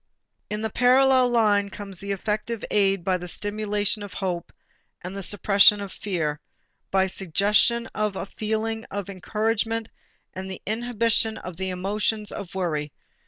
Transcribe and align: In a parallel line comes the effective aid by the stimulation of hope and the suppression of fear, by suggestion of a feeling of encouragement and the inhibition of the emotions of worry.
In 0.49 0.65
a 0.65 0.69
parallel 0.71 1.29
line 1.29 1.69
comes 1.69 1.99
the 1.99 2.11
effective 2.11 2.63
aid 2.71 3.03
by 3.03 3.17
the 3.17 3.27
stimulation 3.27 4.01
of 4.01 4.15
hope 4.15 4.51
and 5.03 5.15
the 5.15 5.21
suppression 5.21 5.79
of 5.79 5.91
fear, 5.93 6.39
by 6.89 7.05
suggestion 7.05 7.85
of 7.93 8.15
a 8.15 8.25
feeling 8.25 8.83
of 8.89 9.09
encouragement 9.11 9.89
and 10.33 10.49
the 10.49 10.59
inhibition 10.65 11.37
of 11.37 11.57
the 11.57 11.69
emotions 11.69 12.31
of 12.31 12.55
worry. 12.55 12.91